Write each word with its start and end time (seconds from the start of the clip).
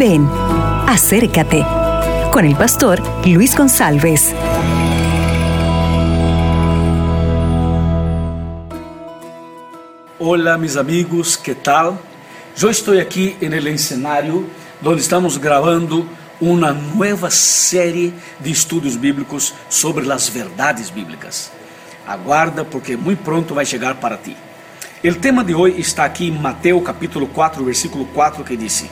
Ven, 0.00 0.26
acércate 0.86 1.62
con 2.32 2.46
el 2.46 2.56
pastor 2.56 3.02
Luis 3.26 3.54
González. 3.54 4.34
Hola 10.18 10.56
mis 10.56 10.78
amigos, 10.78 11.36
¿qué 11.36 11.54
tal? 11.54 11.98
Yo 12.56 12.70
estoy 12.70 12.98
aquí 12.98 13.36
en 13.42 13.52
el 13.52 13.66
escenario 13.66 14.44
donde 14.80 15.02
estamos 15.02 15.38
grabando 15.38 16.06
uma 16.40 16.72
nova 16.72 17.30
série 17.30 18.14
de 18.38 18.52
estudos 18.52 18.96
bíblicos 18.96 19.52
sobre 19.68 20.10
as 20.10 20.30
verdades 20.30 20.88
bíblicas. 20.88 21.52
Aguarda, 22.06 22.64
porque 22.64 22.96
muito 22.96 23.22
pronto 23.22 23.54
vai 23.54 23.66
chegar 23.66 23.96
para 23.96 24.16
ti. 24.16 24.34
O 25.04 25.14
tema 25.16 25.44
de 25.44 25.54
hoje 25.54 25.78
está 25.78 26.06
aqui 26.06 26.28
em 26.28 26.38
Mateus 26.38 26.82
capítulo 26.82 27.26
4, 27.26 27.62
versículo 27.62 28.06
4, 28.14 28.42
que 28.44 28.56
diz: 28.56 28.88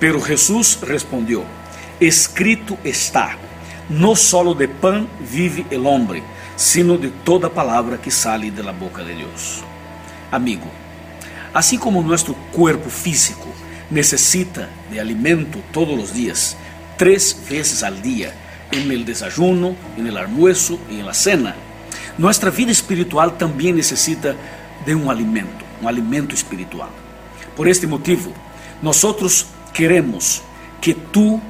Pero 0.00 0.20
Jesus 0.20 0.78
respondeu: 0.80 1.44
Escrito 2.00 2.78
está: 2.82 3.36
No 3.88 4.16
solo 4.16 4.54
de 4.54 4.66
pan 4.66 5.06
vive 5.20 5.66
el 5.70 5.86
hombre, 5.86 6.22
sino 6.56 6.96
de 6.96 7.08
toda 7.08 7.50
palavra 7.50 7.98
que 7.98 8.10
sale 8.10 8.50
de 8.50 8.62
la 8.62 8.72
boca 8.72 9.04
de 9.04 9.14
Deus. 9.14 9.62
Amigo, 10.32 10.68
assim 11.52 11.78
como 11.78 12.02
nosso 12.02 12.34
corpo 12.52 12.88
físico 12.88 13.48
necessita 13.90 14.70
de 14.90 15.00
alimento 15.00 15.58
todos 15.72 15.98
os 15.98 16.14
dias, 16.14 16.56
três 16.96 17.36
vezes 17.48 17.82
al 17.82 18.00
dia, 18.00 18.32
en 18.70 18.90
el 18.92 19.04
desayuno, 19.04 19.74
en 19.98 20.06
el 20.06 20.16
almuerzo 20.16 20.78
y 20.88 21.00
en 21.00 21.06
la 21.06 21.14
cena. 21.14 21.56
Nuestra 22.16 22.50
vida 22.50 22.70
espiritual 22.70 23.32
também 23.32 23.72
necessita 23.72 24.36
de 24.86 24.94
um 24.94 25.10
alimento, 25.10 25.64
um 25.82 25.88
alimento 25.88 26.34
espiritual. 26.34 26.90
Por 27.56 27.66
este 27.66 27.86
motivo, 27.86 28.32
nós 28.82 29.02
queremos 29.72 30.42
que 30.80 30.94
tu 30.94 31.40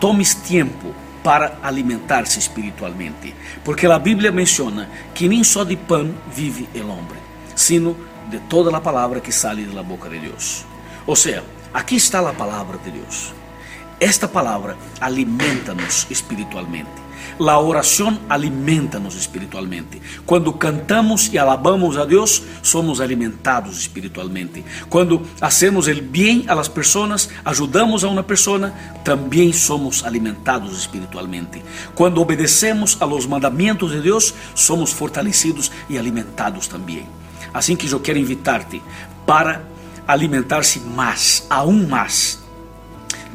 tomes 0.00 0.34
tempo 0.34 0.94
para 1.22 1.58
alimentar-se 1.62 2.38
espiritualmente, 2.38 3.34
porque 3.64 3.86
a 3.86 3.98
Bíblia 3.98 4.32
menciona 4.32 4.88
que 5.14 5.28
nem 5.28 5.42
só 5.42 5.64
de 5.64 5.76
pão 5.76 6.14
vive 6.32 6.68
o 6.74 6.88
homem, 6.88 7.20
sino 7.54 7.96
de 8.30 8.38
toda 8.40 8.74
a 8.76 8.80
palavra 8.80 9.20
que 9.20 9.32
sale 9.32 9.64
da 9.64 9.82
boca 9.82 10.08
de 10.08 10.18
Deus. 10.20 10.64
Ou 11.06 11.16
seja, 11.16 11.44
aqui 11.72 11.96
está 11.96 12.20
a 12.28 12.32
palavra 12.32 12.78
de 12.78 12.90
Deus. 12.90 13.34
Esta 14.00 14.28
palavra 14.28 14.76
alimenta-nos 15.00 16.06
espiritualmente. 16.08 17.08
A 17.40 17.58
oração 17.58 18.18
alimenta-nos 18.28 19.16
espiritualmente. 19.16 20.00
Quando 20.24 20.52
cantamos 20.52 21.32
e 21.32 21.38
alabamos 21.38 21.96
a 21.96 22.04
Deus, 22.04 22.42
somos 22.62 23.00
alimentados 23.00 23.78
espiritualmente. 23.78 24.64
Quando 24.88 25.22
hacemos 25.40 25.88
o 25.88 26.02
bem 26.02 26.44
a 26.46 26.54
las 26.54 26.68
pessoas, 26.68 27.28
ajudamos 27.44 28.04
a 28.04 28.08
uma 28.08 28.22
pessoa, 28.22 28.72
também 29.04 29.52
somos 29.52 30.04
alimentados 30.04 30.78
espiritualmente. 30.78 31.62
Quando 31.94 32.20
obedecemos 32.20 32.96
a 33.00 33.04
los 33.04 33.26
mandamentos 33.26 33.90
de 33.90 34.00
Deus, 34.00 34.32
somos 34.54 34.92
fortalecidos 34.92 35.72
e 35.88 35.98
alimentados 35.98 36.68
também. 36.68 37.06
Assim 37.52 37.74
que 37.74 37.90
eu 37.90 38.00
quero 38.00 38.18
invitar-te 38.18 38.80
para 39.26 39.64
alimentar-se 40.06 40.80
mais, 40.80 41.46
aún 41.50 41.86
mais 41.88 42.37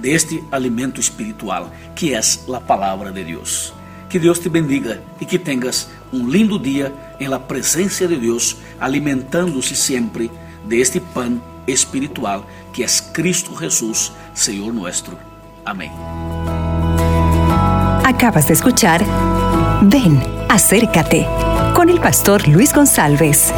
de 0.04 0.14
este 0.14 0.44
alimento 0.52 1.00
espiritual 1.00 1.72
que 1.96 2.14
é 2.14 2.20
a 2.20 2.60
palavra 2.60 3.10
de 3.10 3.24
Deus. 3.24 3.74
Que 4.10 4.20
Deus 4.20 4.38
te 4.38 4.50
bendiga 4.50 5.02
e 5.20 5.26
que 5.26 5.40
tenhas 5.40 5.90
um 6.12 6.28
lindo 6.28 6.60
dia 6.60 6.94
em 7.20 7.28
la 7.30 7.40
presença 7.40 8.06
de 8.06 8.18
Deus, 8.18 8.58
alimentando-se 8.80 9.76
sempre 9.76 10.30
de 10.68 10.80
este 10.80 11.00
pão 11.00 11.42
espiritual 11.66 12.46
que 12.74 12.84
é 12.84 12.88
Cristo 13.14 13.58
Jesus, 13.58 14.12
Senhor 14.34 14.74
nuestro. 14.74 15.18
Amém. 15.66 15.90
Acabas 18.04 18.46
de 18.46 18.54
escuchar 18.54 19.02
Ven, 19.84 20.22
acércate 20.50 21.26
con 21.74 21.90
el 21.90 22.00
pastor 22.00 22.46
Luis 22.50 22.74
González. 22.74 23.54